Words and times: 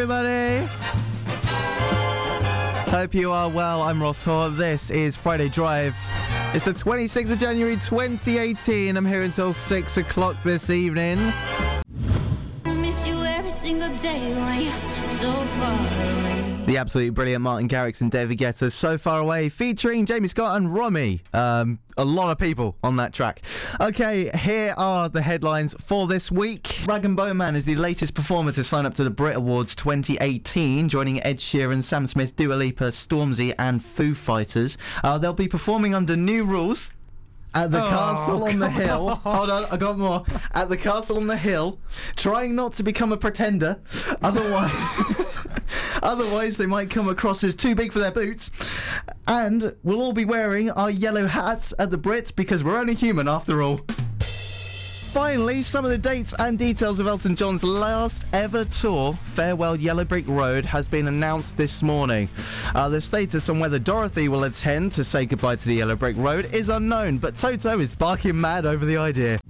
everybody. 0.00 0.64
Hope 2.90 3.12
you 3.12 3.32
are 3.32 3.50
well. 3.50 3.82
I'm 3.82 4.02
Ross 4.02 4.24
Hoare. 4.24 4.48
This 4.48 4.90
is 4.90 5.14
Friday 5.14 5.50
Drive. 5.50 5.94
It's 6.54 6.64
the 6.64 6.72
26th 6.72 7.32
of 7.32 7.38
January 7.38 7.74
2018. 7.76 8.96
I'm 8.96 9.04
here 9.04 9.22
until 9.22 9.52
6 9.52 9.96
o'clock 9.98 10.36
this 10.42 10.70
evening. 10.70 11.18
The 16.66 16.76
absolutely 16.76 17.10
brilliant 17.10 17.42
Martin 17.42 17.68
Garrix 17.68 18.00
and 18.00 18.10
David 18.12 18.38
Guetta, 18.38 18.70
So 18.70 18.96
Far 18.96 19.20
Away, 19.20 19.48
featuring 19.48 20.06
Jamie 20.06 20.28
Scott 20.28 20.56
and 20.56 20.72
Romy. 20.72 21.22
Um, 21.32 21.80
a 21.96 22.04
lot 22.04 22.30
of 22.30 22.38
people 22.38 22.76
on 22.84 22.96
that 22.96 23.12
track. 23.12 23.42
Okay, 23.80 24.30
here 24.36 24.74
are 24.76 25.08
the 25.08 25.22
headlines 25.22 25.74
for 25.80 26.06
this 26.06 26.30
week. 26.30 26.82
Rag 26.86 27.04
and 27.04 27.16
Bone 27.16 27.38
Man 27.38 27.56
is 27.56 27.64
the 27.64 27.74
latest 27.74 28.14
performer 28.14 28.52
to 28.52 28.62
sign 28.62 28.86
up 28.86 28.94
to 28.94 29.04
the 29.04 29.10
Brit 29.10 29.36
Awards 29.36 29.74
2018, 29.74 30.88
joining 30.88 31.22
Ed 31.24 31.38
Sheeran, 31.38 31.82
Sam 31.82 32.06
Smith, 32.06 32.36
Dua 32.36 32.54
Lipa, 32.54 32.84
Stormzy, 32.84 33.54
and 33.58 33.84
Foo 33.84 34.14
Fighters. 34.14 34.78
Uh, 35.02 35.18
they'll 35.18 35.32
be 35.32 35.48
performing 35.48 35.94
under 35.94 36.16
new 36.16 36.44
rules. 36.44 36.92
At 37.52 37.72
the 37.72 37.84
Oh, 37.84 37.88
castle 37.88 38.44
on 38.44 38.58
the 38.60 38.70
hill. 38.70 39.08
Hold 39.16 39.50
on, 39.50 39.64
I 39.72 39.76
got 39.76 39.98
more. 39.98 40.24
At 40.52 40.68
the 40.68 40.76
castle 40.76 41.16
on 41.16 41.26
the 41.26 41.36
hill, 41.36 41.78
trying 42.16 42.54
not 42.54 42.74
to 42.74 42.82
become 42.82 43.12
a 43.12 43.16
pretender. 43.16 43.80
Otherwise. 44.22 45.36
Otherwise, 46.02 46.56
they 46.56 46.66
might 46.66 46.90
come 46.90 47.08
across 47.08 47.42
as 47.44 47.54
too 47.54 47.74
big 47.74 47.92
for 47.92 47.98
their 47.98 48.10
boots. 48.12 48.50
And 49.26 49.74
we'll 49.82 50.00
all 50.00 50.12
be 50.12 50.24
wearing 50.24 50.70
our 50.70 50.90
yellow 50.90 51.26
hats 51.26 51.74
at 51.78 51.90
the 51.90 51.98
Brits 51.98 52.34
because 52.34 52.64
we're 52.64 52.78
only 52.78 52.94
human 52.94 53.28
after 53.28 53.60
all. 53.62 53.80
Finally, 55.10 55.60
some 55.60 55.84
of 55.84 55.90
the 55.90 55.98
dates 55.98 56.32
and 56.38 56.56
details 56.56 57.00
of 57.00 57.08
Elton 57.08 57.34
John's 57.34 57.64
last 57.64 58.24
ever 58.32 58.64
tour, 58.64 59.18
Farewell 59.34 59.74
Yellow 59.74 60.04
Brick 60.04 60.24
Road, 60.28 60.64
has 60.64 60.86
been 60.86 61.08
announced 61.08 61.56
this 61.56 61.82
morning. 61.82 62.28
Uh, 62.76 62.88
the 62.88 63.00
status 63.00 63.48
on 63.48 63.58
whether 63.58 63.80
Dorothy 63.80 64.28
will 64.28 64.44
attend 64.44 64.92
to 64.92 65.02
say 65.02 65.26
goodbye 65.26 65.56
to 65.56 65.66
the 65.66 65.74
Yellow 65.74 65.96
Brick 65.96 66.16
Road 66.16 66.54
is 66.54 66.68
unknown, 66.68 67.18
but 67.18 67.34
Toto 67.34 67.80
is 67.80 67.92
barking 67.92 68.40
mad 68.40 68.64
over 68.64 68.84
the 68.84 68.98
idea. 68.98 69.40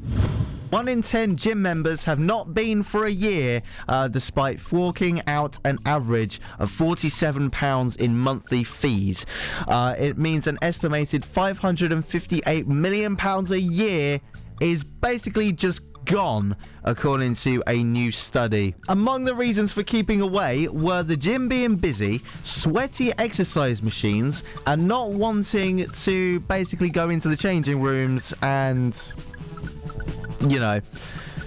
One 0.71 0.89
in 0.89 1.03
ten 1.03 1.37
gym 1.37 1.61
members 1.61 2.05
have 2.05 2.19
not 2.19 2.55
been 2.55 2.83
for 2.83 3.05
a 3.05 3.11
year, 3.11 3.61
uh, 3.87 4.09
despite 4.09 4.61
forking 4.61 5.21
out 5.27 5.59
an 5.67 5.77
average 5.85 6.41
of 6.59 6.71
£47 6.71 7.97
in 7.97 8.17
monthly 8.17 8.65
fees. 8.65 9.27
Uh, 9.69 9.95
it 9.99 10.17
means 10.17 10.47
an 10.47 10.57
estimated 10.63 11.23
£558 11.23 12.67
million 12.67 13.17
a 13.21 13.57
year 13.57 14.21
is 14.61 14.85
basically 14.85 15.53
just 15.53 15.81
gone, 16.05 16.57
according 16.85 17.35
to 17.35 17.63
a 17.67 17.83
new 17.83 18.13
study. 18.13 18.75
Among 18.89 19.25
the 19.25 19.35
reasons 19.35 19.73
for 19.73 19.83
keeping 19.83 20.21
away 20.21 20.69
were 20.69 21.03
the 21.03 21.17
gym 21.17 21.49
being 21.49 21.77
busy, 21.77 22.21
sweaty 22.45 23.13
exercise 23.19 23.83
machines, 23.83 24.43
and 24.67 24.87
not 24.87 25.11
wanting 25.11 25.89
to 25.89 26.41
basically 26.41 26.91
go 26.91 27.11
into 27.11 27.29
the 27.29 27.37
changing 27.37 27.81
rooms 27.81 28.35
and 28.43 29.13
you 30.49 30.59
know. 30.59 30.81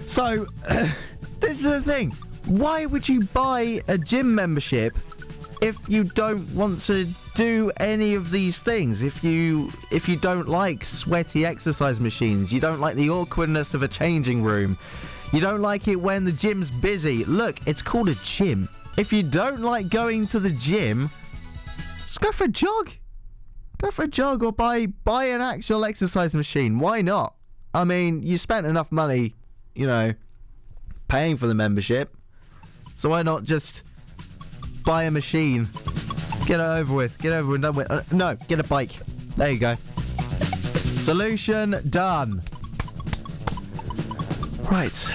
So, 0.06 0.45
this 1.39 1.58
is 1.58 1.64
the 1.64 1.81
thing. 1.81 2.11
Why 2.45 2.86
would 2.86 3.08
you 3.08 3.22
buy 3.22 3.81
a 3.88 3.97
gym 3.97 4.36
membership 4.36 4.97
if 5.61 5.78
you 5.88 6.03
don't 6.03 6.47
want 6.53 6.81
to 6.81 7.08
do 7.35 7.71
any 7.77 8.13
of 8.15 8.31
these 8.31 8.57
things? 8.57 9.01
If 9.01 9.23
you 9.23 9.71
if 9.91 10.07
you 10.07 10.15
don't 10.15 10.47
like 10.47 10.85
sweaty 10.85 11.45
exercise 11.45 11.99
machines, 11.99 12.53
you 12.53 12.59
don't 12.59 12.79
like 12.79 12.95
the 12.95 13.09
awkwardness 13.09 13.73
of 13.73 13.83
a 13.83 13.87
changing 13.87 14.43
room. 14.43 14.77
You 15.31 15.41
don't 15.41 15.61
like 15.61 15.87
it 15.87 15.95
when 15.95 16.25
the 16.25 16.31
gym's 16.31 16.69
busy. 16.69 17.25
Look, 17.25 17.65
it's 17.67 17.81
called 17.81 18.09
a 18.09 18.15
gym. 18.23 18.69
If 18.97 19.11
you 19.11 19.23
don't 19.23 19.61
like 19.61 19.89
going 19.89 20.27
to 20.27 20.39
the 20.39 20.51
gym, 20.51 21.09
just 22.07 22.22
go 22.22 22.31
for 22.31 22.43
a 22.43 22.49
jog. 22.49 22.91
Go 23.79 23.89
for 23.89 24.03
a 24.03 24.07
jog 24.07 24.43
or 24.43 24.53
buy 24.53 24.85
buy 24.85 25.25
an 25.25 25.41
actual 25.41 25.85
exercise 25.85 26.35
machine. 26.35 26.79
Why 26.79 27.01
not? 27.01 27.35
I 27.73 27.83
mean, 27.83 28.22
you 28.22 28.38
spent 28.38 28.67
enough 28.67 28.91
money, 28.91 29.33
you 29.73 29.88
know, 29.88 30.13
paying 31.07 31.38
for 31.38 31.47
the 31.47 31.55
membership. 31.55 32.16
So 32.95 33.09
why 33.09 33.23
not 33.23 33.43
just 33.43 33.83
buy 34.85 35.03
a 35.03 35.11
machine? 35.11 35.67
Get 36.45 36.59
it 36.59 36.63
over 36.63 36.93
with. 36.93 37.17
Get 37.19 37.33
over 37.33 37.53
and 37.53 37.63
done 37.63 37.75
with. 37.75 37.89
Uh, 37.89 38.01
no, 38.11 38.35
get 38.47 38.59
a 38.59 38.63
bike. 38.63 38.91
There 39.35 39.51
you 39.51 39.59
go. 39.59 39.75
Solution 40.97 41.81
done. 41.89 42.41
Right. 44.69 45.13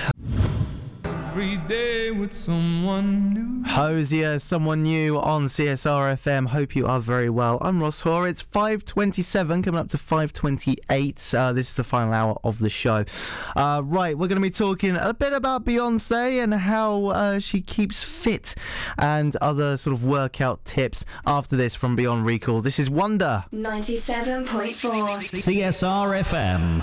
Every 1.38 1.56
day 1.68 2.10
with 2.10 2.32
someone 2.32 3.30
new. 3.32 3.62
Hozier, 3.62 4.40
someone 4.40 4.82
new 4.82 5.20
on 5.20 5.44
CSR 5.46 6.14
FM. 6.14 6.48
Hope 6.48 6.74
you 6.74 6.84
are 6.84 6.98
very 6.98 7.30
well. 7.30 7.58
I'm 7.60 7.80
Ross 7.80 8.00
Hoare. 8.00 8.26
It's 8.26 8.42
5:27, 8.42 9.62
coming 9.62 9.78
up 9.78 9.86
to 9.90 9.98
5:28. 9.98 11.32
Uh, 11.32 11.52
this 11.52 11.68
is 11.68 11.76
the 11.76 11.84
final 11.84 12.12
hour 12.12 12.36
of 12.42 12.58
the 12.58 12.68
show. 12.68 13.04
Uh, 13.54 13.82
right, 13.84 14.18
we're 14.18 14.26
going 14.26 14.42
to 14.42 14.42
be 14.42 14.50
talking 14.50 14.96
a 14.96 15.14
bit 15.14 15.32
about 15.32 15.64
Beyonce 15.64 16.42
and 16.42 16.52
how 16.54 17.06
uh, 17.06 17.38
she 17.38 17.60
keeps 17.60 18.02
fit, 18.02 18.56
and 18.98 19.36
other 19.36 19.76
sort 19.76 19.94
of 19.94 20.04
workout 20.04 20.64
tips 20.64 21.04
after 21.24 21.54
this 21.54 21.76
from 21.76 21.94
Beyond 21.94 22.26
Recall. 22.26 22.62
This 22.62 22.80
is 22.80 22.90
Wonder. 22.90 23.44
97.4. 23.52 24.74
CSR 25.40 26.18
FM. 26.24 26.82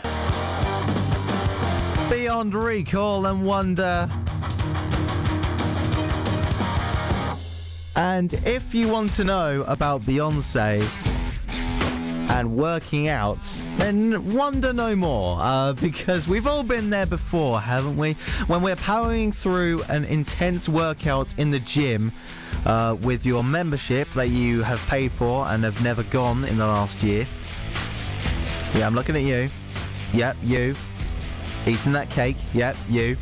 Beyond 2.09 2.55
Recall 2.55 3.25
and 3.25 3.45
Wonder. 3.45 4.07
And 7.95 8.33
if 8.45 8.75
you 8.75 8.89
want 8.89 9.13
to 9.15 9.23
know 9.23 9.63
about 9.67 10.01
Beyonce 10.01 10.81
and 12.29 12.57
working 12.57 13.07
out, 13.07 13.39
then 13.77 14.33
wonder 14.33 14.73
no 14.73 14.95
more. 14.95 15.37
Uh, 15.39 15.73
because 15.81 16.27
we've 16.27 16.45
all 16.47 16.63
been 16.63 16.89
there 16.89 17.05
before, 17.05 17.61
haven't 17.61 17.95
we? 17.95 18.13
When 18.47 18.61
we're 18.61 18.75
powering 18.75 19.31
through 19.31 19.83
an 19.87 20.03
intense 20.05 20.67
workout 20.67 21.37
in 21.37 21.51
the 21.51 21.59
gym 21.59 22.11
uh, 22.65 22.97
with 23.01 23.25
your 23.25 23.43
membership 23.43 24.09
that 24.11 24.27
you 24.27 24.63
have 24.63 24.85
paid 24.87 25.11
for 25.11 25.47
and 25.47 25.63
have 25.63 25.81
never 25.83 26.03
gone 26.03 26.43
in 26.43 26.57
the 26.57 26.67
last 26.67 27.01
year. 27.01 27.25
Yeah, 28.73 28.87
I'm 28.87 28.95
looking 28.95 29.15
at 29.15 29.21
you. 29.21 29.49
Yep, 30.13 30.35
you. 30.43 30.75
Eating 31.65 31.93
that 31.93 32.09
cake. 32.09 32.37
Yep, 32.53 32.75
you. 32.89 33.15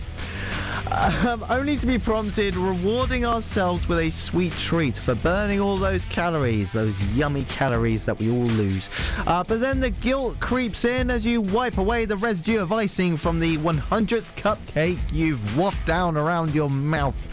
Um, 0.94 1.44
only 1.50 1.76
to 1.78 1.88
be 1.88 1.98
prompted 1.98 2.56
rewarding 2.56 3.26
ourselves 3.26 3.90
with 3.90 3.98
a 3.98 4.12
sweet 4.12 4.54
treat 4.54 4.96
for 4.96 5.16
burning 5.16 5.60
all 5.60 5.76
those 5.76 6.06
calories, 6.06 6.72
those 6.72 7.02
yummy 7.08 7.46
calories 7.46 8.06
that 8.06 8.20
we 8.20 8.30
all 8.30 8.46
lose. 8.46 8.90
Uh, 9.26 9.44
but 9.44 9.60
then 9.60 9.80
the 9.80 9.90
guilt 9.90 10.40
creeps 10.40 10.86
in 10.86 11.10
as 11.10 11.26
you 11.26 11.42
wipe 11.42 11.80
away 11.80 12.06
the 12.06 12.16
residue 12.16 12.62
of 12.62 12.72
icing 12.72 13.18
from 13.18 13.40
the 13.40 13.58
100th 13.58 14.36
cupcake 14.36 15.00
you've 15.12 15.58
wafted 15.58 15.86
down 15.86 16.16
around 16.16 16.54
your 16.54 16.70
mouth. 16.70 17.28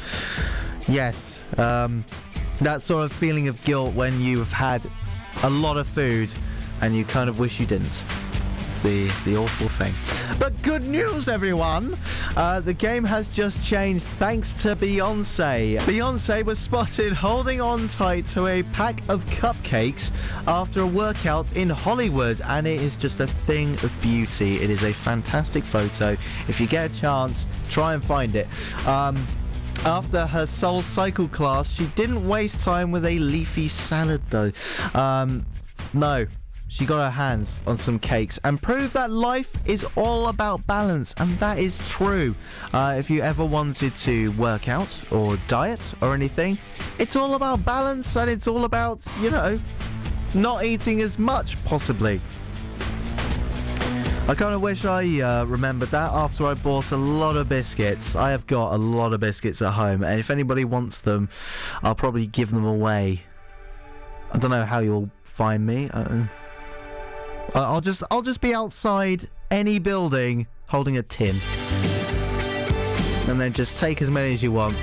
Yes, 0.89 1.45
um, 1.59 2.03
that 2.63 2.81
sort 2.81 3.05
of 3.05 3.13
feeling 3.13 3.49
of 3.49 3.63
guilt 3.65 3.95
when 3.95 4.23
you've 4.23 4.53
had 4.53 4.87
a 5.43 5.51
lot 5.51 5.77
of 5.77 5.87
food 5.87 6.33
and 6.81 6.97
you 6.97 7.05
kind 7.05 7.29
of 7.29 7.39
wish 7.39 7.61
you 7.61 7.67
didn't. 7.67 8.03
The, 8.83 9.09
the 9.27 9.37
awful 9.37 9.69
thing. 9.69 9.93
But 10.39 10.61
good 10.63 10.85
news, 10.85 11.29
everyone! 11.29 11.97
Uh, 12.35 12.61
the 12.61 12.73
game 12.73 13.05
has 13.05 13.29
just 13.29 13.63
changed 13.63 14.07
thanks 14.07 14.63
to 14.63 14.75
Beyonce. 14.75 15.79
Beyonce 15.81 16.43
was 16.45 16.59
spotted 16.59 17.13
holding 17.13 17.61
on 17.61 17.89
tight 17.89 18.25
to 18.29 18.47
a 18.47 18.63
pack 18.63 19.01
of 19.11 19.25
cupcakes 19.27 20.11
after 20.47 20.81
a 20.81 20.87
workout 20.87 21.57
in 21.57 21.69
Hollywood, 21.69 22.41
and 22.47 22.67
it 22.67 22.81
is 22.81 22.97
just 22.97 23.21
a 23.21 23.27
thing 23.27 23.75
of 23.85 23.95
beauty. 24.01 24.57
It 24.63 24.71
is 24.71 24.83
a 24.83 24.95
fantastic 24.95 25.63
photo. 25.63 26.17
If 26.49 26.59
you 26.59 26.67
get 26.67 26.91
a 26.91 27.01
chance, 27.01 27.47
try 27.69 27.93
and 27.93 28.03
find 28.03 28.35
it. 28.35 28.47
Um, 28.87 29.17
after 29.85 30.27
her 30.27 30.45
SoulCycle 30.45 31.31
class, 31.33 31.73
she 31.73 31.87
didn't 31.89 32.27
waste 32.27 32.63
time 32.63 32.93
with 32.93 33.05
a 33.05 33.19
leafy 33.19 33.69
salad 33.69 34.23
though. 34.31 34.53
Um, 34.95 35.47
no, 35.93 36.27
she 36.71 36.87
got 36.87 37.03
her 37.03 37.11
hands 37.11 37.61
on 37.67 37.77
some 37.77 37.99
cakes 37.99 38.39
and 38.45 38.63
proved 38.63 38.95
that 38.95 39.11
life 39.11 39.57
is 39.69 39.85
all 39.97 40.29
about 40.29 40.65
balance, 40.69 41.13
and 41.19 41.29
that 41.33 41.59
is 41.59 41.77
true. 41.89 42.33
Uh, 42.73 42.95
if 42.97 43.11
you 43.11 43.23
ever 43.23 43.45
wanted 43.45 43.95
to 43.97 44.31
work 44.33 44.69
out 44.69 44.89
or 45.11 45.37
diet 45.49 45.93
or 46.01 46.15
anything, 46.15 46.57
it's 47.01 47.17
all 47.17 47.35
about 47.35 47.65
balance 47.65 48.17
and 48.17 48.31
it's 48.31 48.47
all 48.47 48.65
about, 48.65 49.05
you 49.21 49.31
know, 49.31 49.59
not 50.33 50.65
eating 50.65 51.01
as 51.01 51.19
much, 51.19 51.63
possibly. 51.65 52.21
I 54.29 54.35
kind 54.37 54.55
of 54.55 54.63
wish 54.63 54.85
I 54.85 55.21
uh, 55.21 55.45
remembered 55.47 55.89
that 55.89 56.13
after 56.13 56.47
I 56.47 56.55
bought 56.55 56.93
a 56.93 56.97
lot 56.97 57.37
of 57.37 57.49
biscuits. 57.49 58.15
I 58.15 58.31
have 58.31 58.47
got 58.47 58.75
a 58.75 58.79
lot 58.79 59.13
of 59.13 59.19
biscuits 59.19 59.61
at 59.61 59.73
home, 59.73 60.05
and 60.05 60.21
if 60.21 60.31
anybody 60.31 60.65
wants 60.65 61.01
them, 61.01 61.31
I'll 61.83 61.97
probably 61.97 62.29
give 62.29 62.53
them 62.53 62.65
away. 62.65 63.23
I 64.31 64.39
don't 64.39 64.53
know 64.53 64.65
how 64.65 64.79
you'll 64.79 65.11
find 65.25 65.67
me. 65.67 65.91
Uh, 67.55 67.67
I'll 67.67 67.81
just 67.81 68.03
I'll 68.11 68.23
just 68.23 68.41
be 68.41 68.55
outside 68.55 69.29
any 69.51 69.79
building 69.81 70.47
holding 70.67 70.99
a 70.99 71.03
tin, 71.03 71.37
and 73.29 73.41
then 73.41 73.53
just 73.53 73.77
take 73.77 74.01
as 74.01 74.09
many 74.09 74.33
as 74.33 74.43
you 74.43 74.53
want. 74.53 74.77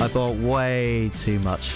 I 0.00 0.10
bought 0.12 0.36
way 0.36 1.10
too 1.14 1.38
much. 1.38 1.72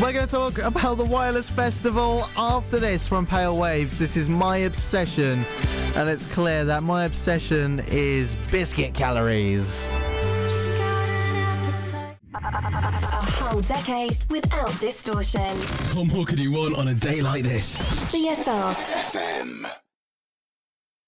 We're 0.00 0.12
going 0.12 0.26
to 0.26 0.30
talk 0.30 0.58
about 0.58 0.96
the 0.96 1.04
Wireless 1.04 1.50
Festival 1.50 2.28
after 2.36 2.78
this 2.78 3.06
from 3.06 3.26
Pale 3.26 3.56
Waves. 3.56 3.98
This 3.98 4.16
is 4.16 4.28
my 4.28 4.58
obsession, 4.58 5.44
and 5.96 6.08
it's 6.08 6.32
clear 6.32 6.64
that 6.64 6.82
my 6.82 7.04
obsession 7.04 7.80
is 7.88 8.36
biscuit 8.50 8.94
calories. 8.94 9.88
Whole 13.54 13.62
decade 13.62 14.16
without 14.30 14.80
distortion. 14.80 15.56
What 15.94 16.08
more 16.08 16.24
could 16.26 16.40
you 16.40 16.50
want 16.50 16.74
on 16.76 16.88
a 16.88 16.94
day 16.94 17.20
like 17.22 17.44
this? 17.44 18.10
CSR. 18.10 18.74
FM. 18.74 19.83